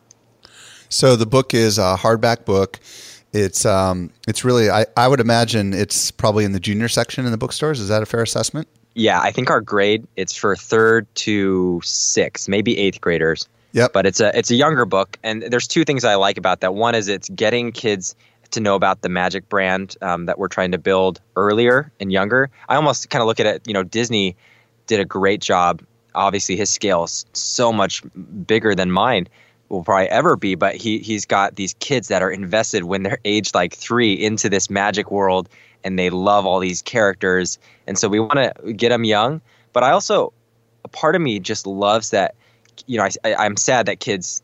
[0.89, 2.79] So the book is a hardback book.
[3.33, 7.31] It's um, it's really I, I would imagine it's probably in the junior section in
[7.31, 7.79] the bookstores.
[7.79, 8.67] Is that a fair assessment?
[8.93, 13.47] Yeah, I think our grade it's for third to sixth, maybe eighth graders.
[13.73, 13.93] Yep.
[13.93, 16.73] But it's a it's a younger book, and there's two things I like about that.
[16.73, 18.15] One is it's getting kids
[18.51, 22.49] to know about the Magic brand um, that we're trying to build earlier and younger.
[22.69, 24.35] I almost kind of look at it, you know, Disney
[24.87, 25.81] did a great job.
[26.15, 28.01] Obviously, his scale is so much
[28.45, 29.27] bigger than mine
[29.69, 33.19] will probably ever be, but he he's got these kids that are invested when they're
[33.25, 35.49] aged like three into this magic world
[35.83, 37.59] and they love all these characters.
[37.85, 39.41] And so we want to get them young.
[39.73, 40.33] But I also,
[40.83, 42.35] a part of me just loves that,
[42.87, 44.41] you know, I, I'm sad that kids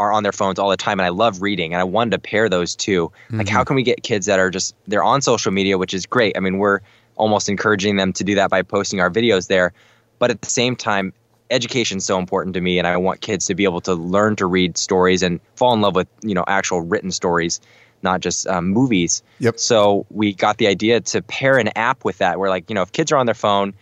[0.00, 2.18] are on their phones all the time and I love reading and I wanted to
[2.18, 5.52] pair those 2 Like how can we get kids that are just they're on social
[5.52, 6.36] media which is great.
[6.36, 6.80] I mean, we're
[7.16, 9.72] almost encouraging them to do that by posting our videos there.
[10.18, 11.12] But at the same time,
[11.50, 14.36] education is so important to me and I want kids to be able to learn
[14.36, 17.60] to read stories and fall in love with, you know, actual written stories,
[18.02, 19.22] not just um, movies.
[19.38, 19.58] Yep.
[19.58, 22.82] So we got the idea to pair an app with that where like, you know,
[22.82, 23.74] if kids are on their phone,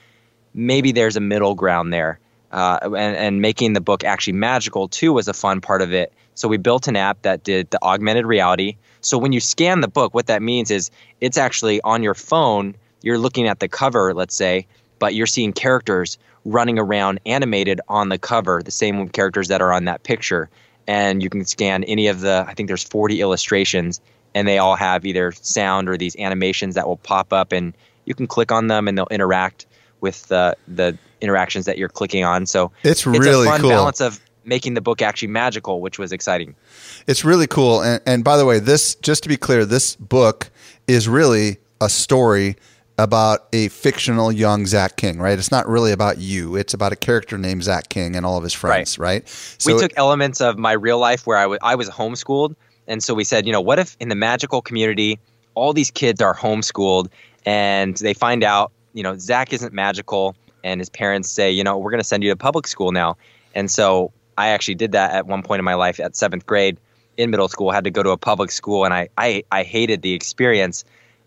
[0.53, 2.19] maybe there's a middle ground there
[2.53, 6.13] uh, and, and making the book actually magical too was a fun part of it.
[6.35, 8.77] So we built an app that did the augmented reality.
[9.01, 12.75] So when you scan the book, what that means is it's actually on your phone.
[13.03, 14.67] You're looking at the cover, let's say,
[14.99, 19.73] but you're seeing characters running around animated on the cover, the same characters that are
[19.73, 20.49] on that picture.
[20.87, 24.01] And you can scan any of the, I think there's 40 illustrations,
[24.35, 28.15] and they all have either sound or these animations that will pop up, and you
[28.15, 29.67] can click on them and they'll interact
[30.01, 32.45] with the the interactions that you're clicking on.
[32.47, 33.71] So It's really a fun cool.
[33.71, 36.55] balance of making the book actually magical, which was exciting.
[37.07, 37.81] It's really cool.
[37.83, 40.51] And, and by the way, this, just to be clear, this book
[40.89, 42.57] is really a story
[42.99, 45.39] about a fictional young Zach King, right?
[45.39, 46.57] It's not really about you.
[46.57, 49.23] It's about a character named Zach King and all of his friends, right?
[49.65, 52.55] we took elements of my real life where I wa- I was homeschooled.
[52.87, 55.19] And so we said, you know, what if in the magical community,
[55.55, 57.09] all these kids are homeschooled
[57.47, 61.79] and they find out, you know, Zach isn't magical and his parents say, you know,
[61.79, 63.17] we're going to send you to public school now.
[63.55, 66.79] And so I actually did that at one point in my life at seventh grade
[67.17, 70.03] in middle school, had to go to a public school and I, I, I hated
[70.03, 70.85] the experience.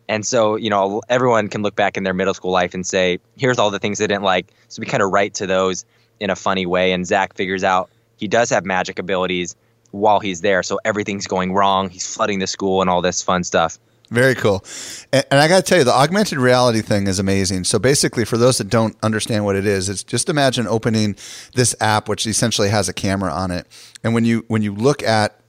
[0.08, 3.20] And so, you know, everyone can look back in their middle school life and say,
[3.38, 4.52] here's all the things they didn't like.
[4.68, 5.86] So we kind of write to those
[6.20, 6.92] in a funny way.
[6.92, 9.56] And Zach figures out he does have magic abilities
[9.92, 10.64] while he's there.
[10.64, 11.90] So everything's going wrong.
[11.90, 13.80] He's flooding the school and all this fun stuff.
[14.12, 14.64] Very cool.
[15.12, 17.64] And, and I got to tell you, the augmented reality thing is amazing.
[17.64, 21.16] So basically, for those that don't understand what it is, it's just imagine opening
[21.56, 23.68] this app, which essentially has a camera on it,
[24.04, 25.40] and when you when you look at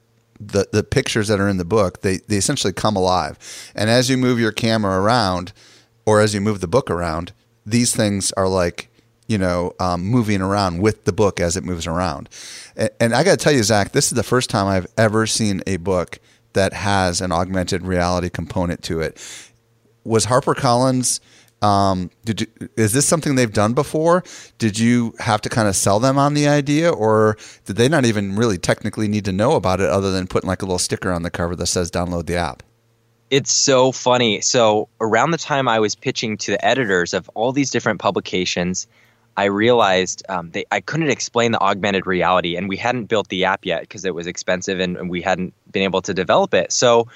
[0.40, 3.38] the the pictures that are in the book, they they essentially come alive.
[3.74, 5.52] And as you move your camera around,
[6.06, 7.32] or as you move the book around,
[7.66, 8.88] these things are like
[9.26, 12.30] you know um, moving around with the book as it moves around.
[12.74, 15.26] And, and I got to tell you, Zach, this is the first time I've ever
[15.26, 16.20] seen a book
[16.56, 19.22] that has an augmented reality component to it.
[20.04, 21.20] Was HarperCollins?
[21.62, 24.24] Um, did you, is this something they've done before?
[24.58, 28.04] Did you have to kind of sell them on the idea, or did they not
[28.04, 31.10] even really technically need to know about it other than putting like a little sticker
[31.10, 32.62] on the cover that says "download the app"?
[33.30, 34.40] It's so funny.
[34.40, 38.86] So around the time I was pitching to the editors of all these different publications,
[39.36, 43.44] I realized um, they, I couldn't explain the augmented reality, and we hadn't built the
[43.44, 46.72] app yet because it was expensive and, and we hadn't been able to develop it.
[46.72, 47.08] So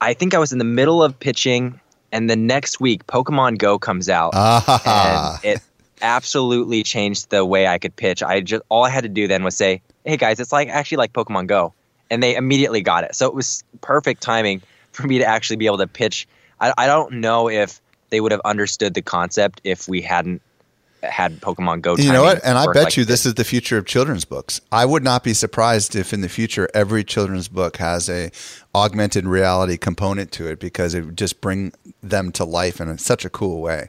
[0.00, 1.78] I think I was in the middle of pitching,
[2.12, 5.62] and the next week, Pokemon Go comes out, Ah, and it
[6.00, 8.22] absolutely changed the way I could pitch.
[8.22, 10.98] I just all I had to do then was say, "Hey guys, it's like actually
[10.98, 11.74] like Pokemon Go,"
[12.10, 13.14] and they immediately got it.
[13.14, 14.62] So it was perfect timing
[14.92, 16.26] for me to actually be able to pitch.
[16.60, 20.40] I, I don't know if they would have understood the concept if we hadn't
[21.02, 21.96] had Pokemon Go.
[21.96, 22.44] you know what?
[22.44, 24.60] And I bet like you this is the future of children's books.
[24.72, 28.30] I would not be surprised if in the future every children's book has a
[28.74, 33.24] augmented reality component to it because it would just bring them to life in such
[33.24, 33.88] a cool way.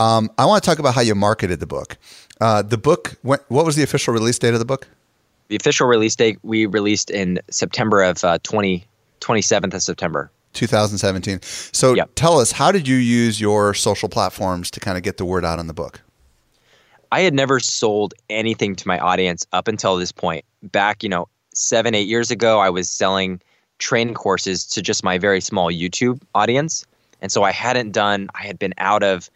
[0.00, 1.96] Um, I want to talk about how you marketed the book.
[2.40, 3.16] Uh, the book.
[3.22, 4.86] What, what was the official release date of the book?
[5.48, 8.86] the official release date we released in September of uh, 20,
[9.20, 10.30] 27th of September.
[10.52, 11.40] 2017.
[11.42, 12.10] So Yep.
[12.14, 15.44] tell us, how did you use your social platforms to kind of get the word
[15.44, 16.00] out on the book?
[17.10, 20.44] I had never sold anything to my audience up until this point.
[20.62, 23.40] Back, you know, seven, eight years ago, I was selling
[23.78, 26.84] training courses to just my very small YouTube audience.
[27.20, 29.30] And so I hadn't done, I had been out of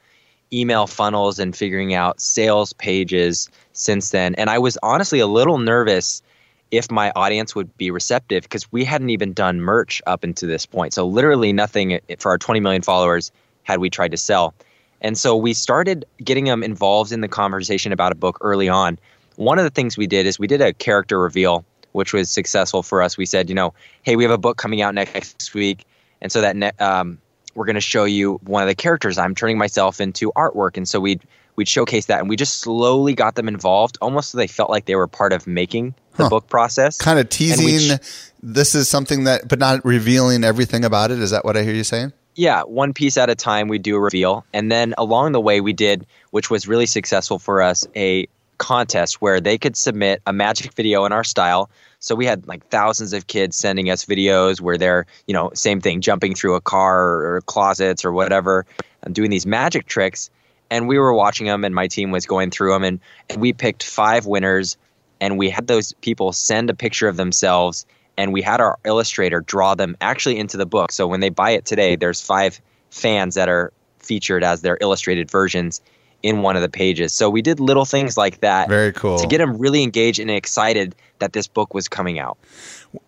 [0.53, 4.35] email funnels and figuring out sales pages since then.
[4.35, 6.23] And I was honestly a little nervous
[6.71, 10.67] if my audience would be receptive because we hadn't even done merch up until this
[10.67, 10.93] point.
[10.93, 13.33] So literally nothing for our 20 million followers
[13.63, 14.55] had we tried to sell.
[15.03, 18.99] And so we started getting them involved in the conversation about a book early on.
[19.37, 22.83] One of the things we did is we did a character reveal, which was successful
[22.83, 23.19] for us.
[23.19, 25.85] We said, you know, hey, we have a book coming out next week,
[26.21, 27.19] and so that ne- um,
[27.55, 29.19] we're going to show you one of the characters.
[29.19, 31.21] I'm turning myself into artwork, and so we'd
[31.57, 34.87] we'd showcase that, and we just slowly got them involved, almost so they felt like
[34.87, 36.31] they were part of making the Huh.
[36.31, 36.97] book process.
[36.97, 37.99] Kind of teasing.
[38.43, 41.19] this is something that, but not revealing everything about it.
[41.19, 42.13] Is that what I hear you saying?
[42.35, 44.45] Yeah, one piece at a time, we do a reveal.
[44.55, 49.21] And then along the way, we did, which was really successful for us, a contest
[49.21, 51.69] where they could submit a magic video in our style.
[51.99, 55.81] So we had like thousands of kids sending us videos where they're, you know, same
[55.81, 58.65] thing, jumping through a car or closets or whatever,
[59.03, 60.31] and doing these magic tricks.
[60.71, 63.53] And we were watching them, and my team was going through them, and, and we
[63.53, 64.79] picked five winners,
[65.21, 67.85] and we had those people send a picture of themselves
[68.17, 70.93] and we had our illustrator draw them actually into the book.
[70.93, 75.31] So when they buy it today, there's five fans that are featured as their illustrated
[75.31, 75.81] versions
[76.23, 77.13] in one of the pages.
[77.13, 78.69] So we did little things like that.
[78.69, 79.19] Very cool.
[79.19, 82.39] To get them really engaged and excited that this book was coming out.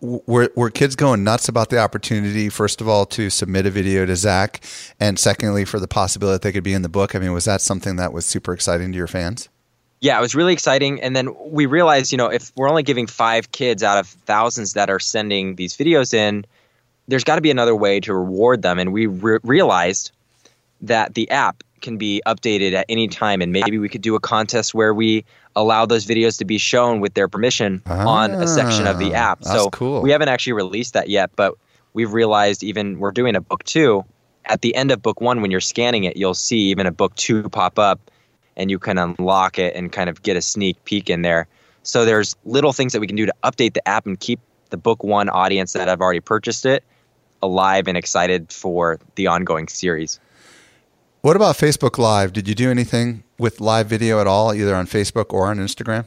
[0.00, 4.06] Were, were kids going nuts about the opportunity, first of all, to submit a video
[4.06, 4.64] to Zach,
[4.98, 7.14] and secondly, for the possibility that they could be in the book?
[7.14, 9.48] I mean, was that something that was super exciting to your fans?
[10.04, 11.00] Yeah, it was really exciting.
[11.00, 14.74] And then we realized, you know, if we're only giving five kids out of thousands
[14.74, 16.44] that are sending these videos in,
[17.08, 18.78] there's got to be another way to reward them.
[18.78, 20.12] And we re- realized
[20.82, 23.40] that the app can be updated at any time.
[23.40, 25.24] And maybe we could do a contest where we
[25.56, 29.14] allow those videos to be shown with their permission ah, on a section of the
[29.14, 29.44] ah, app.
[29.44, 30.02] so cool.
[30.02, 31.54] we haven't actually released that yet, but
[31.94, 34.04] we've realized even we're doing a book two.
[34.44, 37.14] At the end of book one, when you're scanning it, you'll see even a book
[37.14, 38.10] two pop up
[38.56, 41.46] and you can unlock it and kind of get a sneak peek in there.
[41.82, 44.40] So there's little things that we can do to update the app and keep
[44.70, 46.82] the book one audience that have already purchased it
[47.42, 50.18] alive and excited for the ongoing series.
[51.20, 52.32] What about Facebook Live?
[52.32, 56.06] Did you do anything with live video at all, either on Facebook or on Instagram?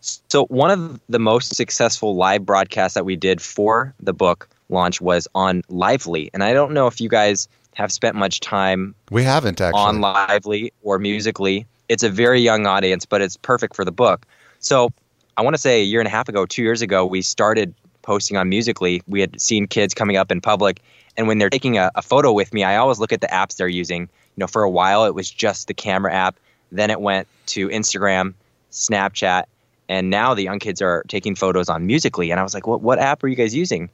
[0.00, 5.00] So, one of the most successful live broadcasts that we did for the book launch
[5.00, 6.30] was on Live.ly.
[6.32, 9.80] And I don't know if you guys have spent much time we haven't actually.
[9.80, 11.66] on live.ly or musical.ly.
[11.90, 14.26] It's a very young audience but it's perfect for the book.
[14.58, 14.90] So
[15.36, 17.74] i want to say a year and a half ago two years ago we started
[18.00, 19.00] posting on musical.ly.
[19.06, 20.80] We had seen kids coming up in public
[21.18, 23.56] and when they're taking a, a photo with me i always look at the apps
[23.56, 24.02] they're using.
[24.02, 26.36] You know for a while it was just the camera app.
[26.72, 28.32] Then it went to instagram
[28.72, 29.44] snapchat
[29.88, 32.30] and now the young kids are taking photos on musical.ly.
[32.30, 33.90] And i was like what, what app are you guys using?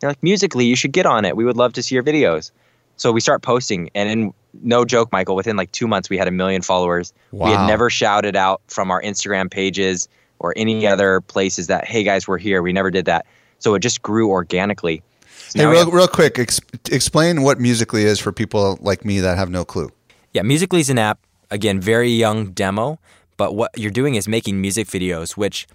[0.00, 1.36] They're like musical.ly you should get on it.
[1.36, 2.50] We would love to see your videos
[2.96, 6.28] so we start posting, and in no joke, Michael, within like two months, we had
[6.28, 7.12] a million followers.
[7.32, 7.46] Wow.
[7.46, 12.02] We had never shouted out from our Instagram pages or any other places that, hey
[12.02, 12.62] guys, we're here.
[12.62, 13.26] We never did that.
[13.58, 15.02] So it just grew organically.
[15.48, 19.20] So hey, real, have, real quick, ex- explain what Musical.ly is for people like me
[19.20, 19.90] that have no clue.
[20.32, 21.18] Yeah, Musical.ly is an app,
[21.50, 22.98] again, very young demo,
[23.36, 25.66] but what you're doing is making music videos, which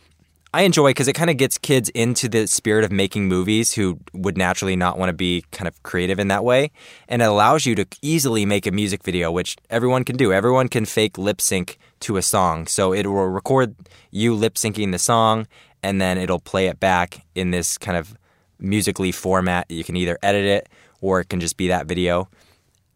[0.53, 3.99] I enjoy because it kind of gets kids into the spirit of making movies who
[4.11, 6.71] would naturally not want to be kind of creative in that way.
[7.07, 10.33] And it allows you to easily make a music video, which everyone can do.
[10.33, 12.67] Everyone can fake lip sync to a song.
[12.67, 13.75] So it will record
[14.11, 15.47] you lip syncing the song
[15.81, 18.13] and then it'll play it back in this kind of
[18.59, 19.71] musically format.
[19.71, 22.27] You can either edit it or it can just be that video.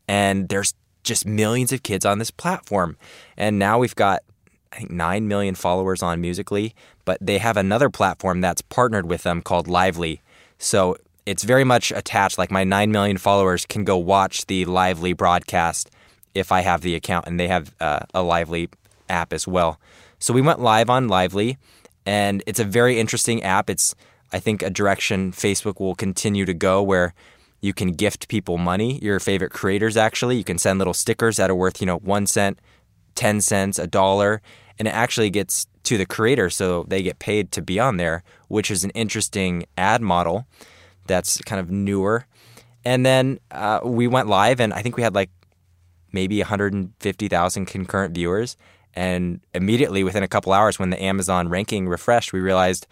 [0.10, 2.98] And there's just millions of kids on this platform.
[3.38, 4.24] And now we've got
[4.76, 6.74] I think 9 million followers on Musical.ly,
[7.06, 10.20] but they have another platform that's partnered with them called Live.ly.
[10.58, 12.38] So it's very much attached.
[12.38, 15.90] Like my 9 million followers can go watch the Live.ly broadcast
[16.34, 18.68] if I have the account, and they have uh, a Live.ly
[19.08, 19.80] app as well.
[20.20, 21.58] So we went live on Live.ly,
[22.06, 23.70] and it's a very interesting app.
[23.70, 23.96] It's,
[24.34, 27.14] I think, a direction Facebook will continue to go where
[27.62, 30.38] you can gift people money, your favorite creators actually.
[30.38, 32.60] You can send little stickers that are worth, you know, one cent,
[33.16, 34.42] 10 cents, a dollar,
[34.78, 38.24] and it actually gets to the creator so they get paid to be on there,
[38.48, 40.46] which is an interesting ad model
[41.08, 42.26] that's kind of newer.
[42.84, 45.30] And then uh, we went live, and I think we had like
[46.12, 48.58] maybe 150,000 concurrent viewers.
[48.94, 52.88] And immediately within a couple hours, when the Amazon ranking refreshed, we realized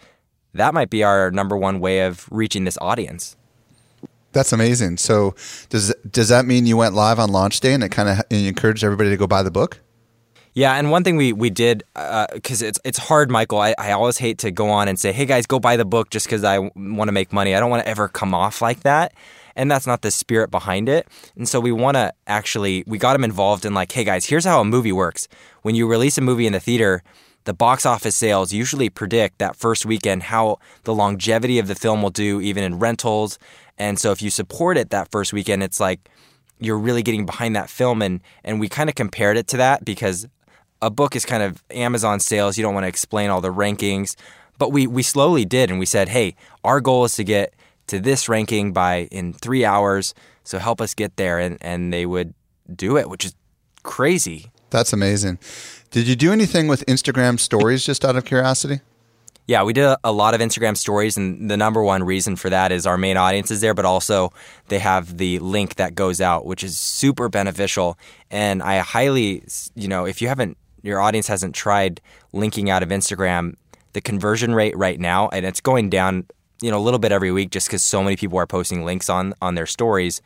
[0.52, 3.36] that might be our number one way of reaching this audience.
[4.32, 4.98] That's amazing.
[4.98, 5.34] So
[5.70, 8.84] does does that mean you went live on launch day and it kind of encouraged
[8.84, 9.80] everybody to go buy the book?
[10.54, 13.58] Yeah, and one thing we we did because uh, it's it's hard, Michael.
[13.58, 16.10] I, I always hate to go on and say, "Hey guys, go buy the book,"
[16.10, 17.56] just because I want to make money.
[17.56, 19.12] I don't want to ever come off like that,
[19.56, 21.08] and that's not the spirit behind it.
[21.36, 24.44] And so we want to actually we got them involved in like, "Hey guys, here's
[24.44, 25.26] how a movie works.
[25.62, 27.02] When you release a movie in the theater."
[27.46, 32.00] The box office sales usually predict that first weekend how the longevity of the film
[32.00, 33.38] will do, even in rentals.
[33.76, 36.08] And so, if you support it that first weekend, it's like
[36.58, 39.84] you're really getting behind that film and and we kind of compared it to that
[39.84, 40.26] because
[40.82, 42.56] a book is kind of Amazon sales.
[42.58, 44.16] You don't want to explain all the rankings,
[44.58, 47.54] but we we slowly did, and we said, hey, our goal is to get
[47.86, 50.14] to this ranking by in three hours.
[50.44, 52.34] So help us get there, and and they would
[52.74, 53.34] do it, which is
[53.82, 54.50] crazy.
[54.70, 55.38] That's amazing.
[55.90, 58.80] Did you do anything with Instagram stories just out of curiosity?
[59.46, 62.72] Yeah, we did a lot of Instagram stories, and the number one reason for that
[62.72, 64.32] is our main audience is there, but also
[64.68, 67.98] they have the link that goes out, which is super beneficial.
[68.30, 69.44] And I highly,
[69.74, 72.00] you know, if you haven't, your audience hasn't tried
[72.32, 73.56] linking out of Instagram,
[73.94, 76.26] the conversion rate right now, and it's going down,
[76.60, 79.08] you know, a little bit every week just because so many people are posting links
[79.08, 80.20] on on their stories.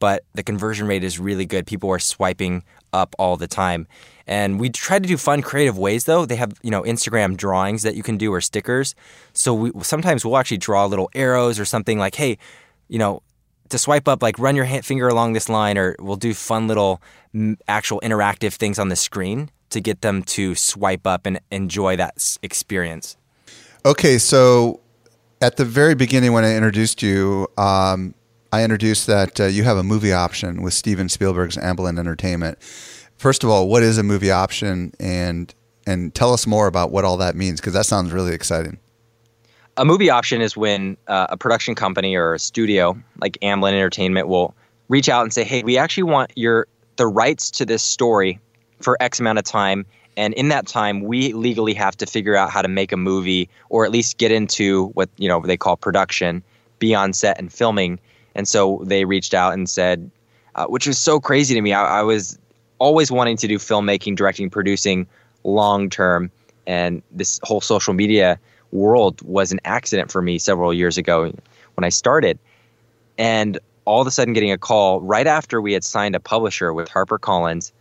[0.00, 1.64] But the conversion rate is really good.
[1.64, 3.86] People are swiping up all the time.
[4.26, 6.26] And we try to do fun, creative ways though.
[6.26, 8.96] They have, you know, Instagram drawings that you can do or stickers.
[9.32, 12.38] So we sometimes we'll actually draw little arrows or something like, hey,
[12.88, 13.22] you know,
[13.68, 17.00] to swipe up, like run your finger along this line, or we'll do fun little
[17.68, 22.36] actual interactive things on the screen to get them to swipe up and enjoy that
[22.42, 23.16] experience.
[23.84, 24.80] Okay, so
[25.40, 28.14] at the very beginning when I introduced you, um,
[28.52, 32.62] I introduced that uh, you have a movie option with Steven Spielberg's Amblin Entertainment.
[33.16, 35.52] First of all, what is a movie option, and
[35.86, 38.78] and tell us more about what all that means because that sounds really exciting.
[39.76, 44.28] A movie option is when uh, a production company or a studio like Amblin Entertainment
[44.28, 44.54] will
[44.88, 48.38] reach out and say, "Hey, we actually want your the rights to this story
[48.82, 52.50] for X amount of time." And in that time, we legally have to figure out
[52.50, 55.76] how to make a movie, or at least get into what you know they call
[55.76, 56.42] production,
[56.78, 57.98] be on set and filming
[58.34, 60.10] and so they reached out and said,
[60.54, 61.72] uh, which was so crazy to me.
[61.72, 62.38] I, I was
[62.78, 65.06] always wanting to do filmmaking, directing, producing
[65.44, 66.30] long term.
[66.66, 68.38] And this whole social media
[68.70, 71.32] world was an accident for me several years ago
[71.74, 72.38] when I started.
[73.18, 76.72] And all of a sudden, getting a call right after we had signed a publisher
[76.72, 77.72] with HarperCollins,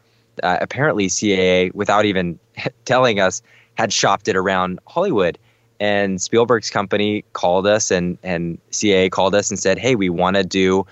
[0.44, 2.40] uh, apparently CAA, without even
[2.86, 3.42] telling us,
[3.76, 5.38] had shopped it around Hollywood
[5.82, 10.36] and Spielberg's company called us and and CAA called us and said, "Hey, we want
[10.36, 10.86] to do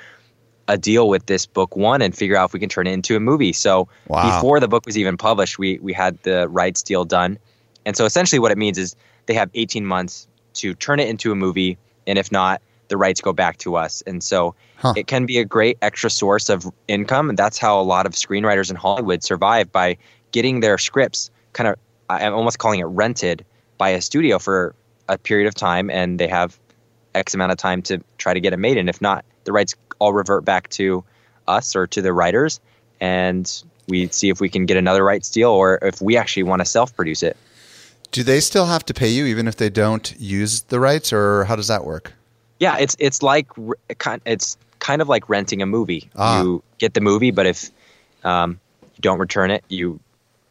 [0.68, 3.16] a deal with this book one and figure out if we can turn it into
[3.16, 4.36] a movie." So wow.
[4.36, 7.38] before the book was even published, we we had the rights deal done.
[7.86, 8.96] And so essentially what it means is
[9.28, 11.78] they have 18 months to turn it into a movie
[12.08, 12.60] and if not,
[12.90, 14.02] the rights go back to us.
[14.06, 14.94] And so huh.
[14.98, 18.14] it can be a great extra source of income and that's how a lot of
[18.14, 19.98] screenwriters in Hollywood survive by
[20.32, 21.76] getting their scripts kind of
[22.10, 23.46] I'm almost calling it rented
[23.78, 24.76] by a studio for
[25.08, 26.60] a period of time and they have
[27.16, 28.78] X amount of time to try to get it made.
[28.78, 31.04] And if not, the rights all revert back to
[31.48, 32.60] us or to the writers.
[33.00, 36.62] And we see if we can get another rights deal or if we actually want
[36.62, 37.38] to self produce it.
[38.12, 41.44] Do they still have to pay you even if they don't use the rights, or
[41.44, 42.14] how does that work?
[42.60, 43.48] Yeah, it's it's like
[44.26, 46.10] it's kind of like renting a movie.
[46.16, 46.42] Ah.
[46.42, 47.70] You get the movie, but if
[48.24, 50.00] um, you don't return it, you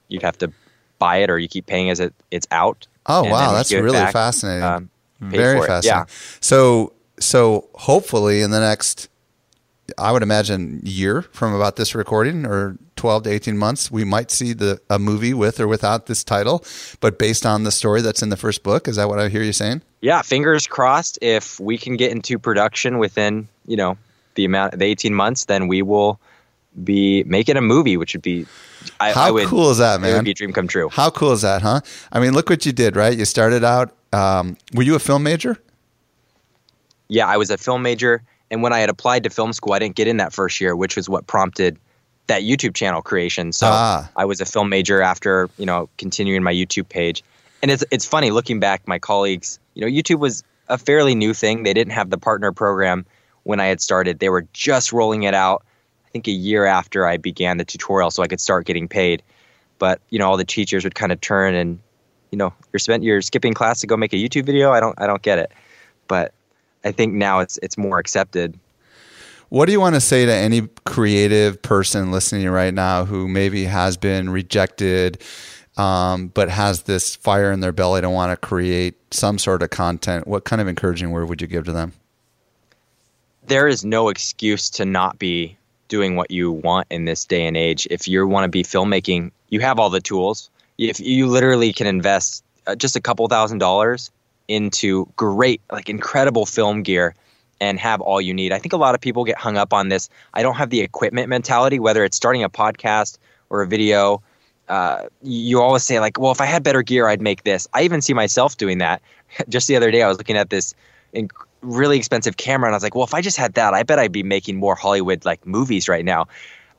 [0.09, 0.53] you'd have to
[0.99, 2.87] buy it, or you keep paying as it it's out.
[3.07, 4.63] Oh wow, that's really back, fascinating.
[4.63, 4.91] Um,
[5.21, 6.07] Very fascinating.
[6.09, 6.15] Yeah.
[6.41, 9.09] So so hopefully in the next
[9.97, 14.31] I would imagine year from about this recording or 12 to 18 months we might
[14.31, 16.65] see the a movie with or without this title
[17.01, 19.43] but based on the story that's in the first book is that what I hear
[19.43, 19.83] you saying?
[20.01, 23.97] Yeah, fingers crossed if we can get into production within, you know,
[24.35, 26.21] the amount the 18 months then we will
[26.85, 28.47] be making a movie which would be
[29.01, 30.11] I, How I would, cool is that, man?
[30.11, 30.89] It would be a dream come true.
[30.89, 31.81] How cool is that, huh?
[32.13, 33.17] I mean, look what you did, right?
[33.17, 33.95] You started out.
[34.13, 35.59] Um, were you a film major?
[37.09, 39.79] Yeah, I was a film major, and when I had applied to film school, I
[39.79, 41.79] didn't get in that first year, which was what prompted
[42.27, 43.53] that YouTube channel creation.
[43.53, 44.09] So ah.
[44.17, 47.23] I was a film major after you know continuing my YouTube page,
[47.63, 48.87] and it's it's funny looking back.
[48.87, 51.63] My colleagues, you know, YouTube was a fairly new thing.
[51.63, 53.07] They didn't have the partner program
[53.45, 54.19] when I had started.
[54.19, 55.65] They were just rolling it out.
[56.07, 59.23] I think a year after I began the tutorial so I could start getting paid.
[59.79, 61.79] But, you know, all the teachers would kind of turn and,
[62.31, 64.71] you know, you're spent you're skipping class to go make a YouTube video.
[64.71, 65.53] I don't I don't get it.
[66.09, 66.33] But
[66.85, 68.59] I think now it's it's more accepted.
[69.51, 73.65] What do you want to say to any creative person listening right now who maybe
[73.65, 75.23] has been rejected,
[75.79, 79.71] um, but has this fire in their belly to want to create some sort of
[79.71, 80.27] content?
[80.27, 81.95] What kind of encouraging word would you give to them?
[83.47, 85.57] There is no excuse to not be
[85.89, 87.89] doing what you want in this day and age.
[87.91, 90.51] If you want to be filmmaking, you have all the tools.
[90.77, 94.11] If you literally can invest uh, just a couple thousand dollars
[94.49, 97.15] into great, like incredible film gear
[97.61, 98.53] and have all you need.
[98.53, 100.09] I think a lot of people get hung up on this.
[100.35, 103.19] I don't have the equipment mentality, whether it's starting a podcast
[103.51, 104.23] or a video.
[104.69, 107.67] Uh, you always say like, well, if I had better gear, I'd make this.
[107.75, 109.03] I even see myself doing that.
[109.49, 110.75] just the other day, I was looking at this
[111.15, 111.31] inc-
[111.61, 113.99] really expensive camera and I was like, well, if I just had that, I bet
[113.99, 116.27] I'd be making more Hollywood like movies right now.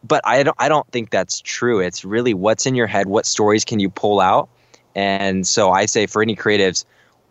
[0.04, 1.80] But I don't I don't think that's true.
[1.82, 4.48] It's really what's in your head, what stories can you pull out?
[4.96, 6.86] And so I say for any creatives,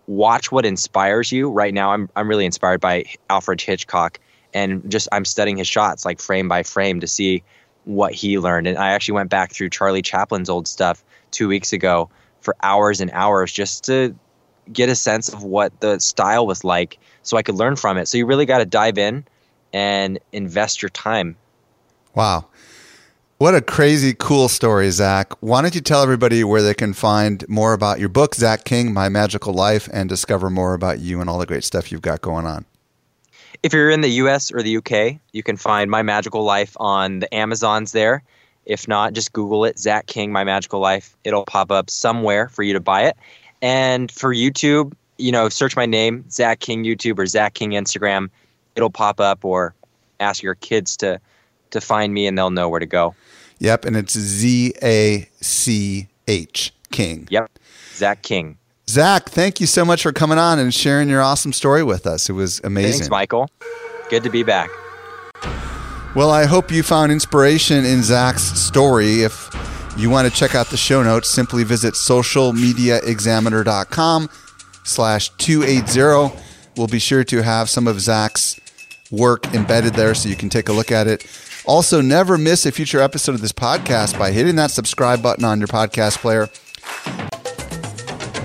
[0.08, 1.50] watch what inspires you.
[1.50, 4.18] Right now I'm I'm really inspired by Alfred Hitchcock
[4.52, 7.44] and just I'm studying his shots like frame by frame to see
[7.84, 8.66] what he learned.
[8.66, 12.08] And I actually went back through Charlie Chaplin's old stuff 2 weeks ago
[12.40, 14.16] for hours and hours just to
[14.72, 18.08] get a sense of what the style was like so I could learn from it.
[18.08, 19.24] So you really got to dive in
[19.72, 21.36] and invest your time.
[22.14, 22.46] Wow.
[23.38, 25.32] What a crazy, cool story, Zach.
[25.38, 28.92] Why don't you tell everybody where they can find more about your book, Zach King,
[28.92, 32.20] My Magical Life, and discover more about you and all the great stuff you've got
[32.20, 32.64] going on?
[33.62, 37.20] If you're in the US or the UK, you can find My Magical Life on
[37.20, 38.24] the Amazons there.
[38.66, 41.16] If not, just Google it, Zach King, My Magical Life.
[41.22, 43.16] It'll pop up somewhere for you to buy it.
[43.62, 48.30] And for YouTube, you know, search my name, Zach King YouTube or Zach King Instagram.
[48.74, 49.76] It'll pop up or
[50.18, 51.20] ask your kids to
[51.70, 53.14] to find me and they'll know where to go.
[53.58, 57.28] Yep, and it's Z A C H King.
[57.30, 57.50] Yep.
[57.94, 58.58] Zach King.
[58.88, 62.30] Zach, thank you so much for coming on and sharing your awesome story with us.
[62.30, 62.92] It was amazing.
[62.92, 63.50] Thanks, Michael.
[64.08, 64.70] Good to be back.
[66.14, 69.22] Well, I hope you found inspiration in Zach's story.
[69.22, 69.50] If
[69.98, 74.30] you want to check out the show notes, simply visit socialmediaexaminer.com
[74.84, 76.34] slash 280.
[76.76, 78.58] We'll be sure to have some of Zach's
[79.10, 81.26] work embedded there so you can take a look at it.
[81.68, 85.58] Also, never miss a future episode of this podcast by hitting that subscribe button on
[85.58, 86.48] your podcast player.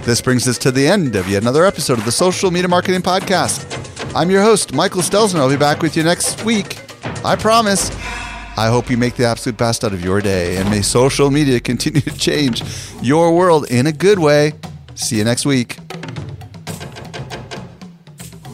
[0.03, 3.01] This brings us to the end of yet another episode of the Social Media Marketing
[3.01, 3.63] Podcast.
[4.13, 5.39] I'm your host, Michael Stelzner.
[5.39, 6.81] I'll be back with you next week.
[7.23, 7.91] I promise.
[8.57, 11.59] I hope you make the absolute best out of your day, and may social media
[11.61, 12.61] continue to change
[13.01, 14.51] your world in a good way.
[14.95, 15.77] See you next week.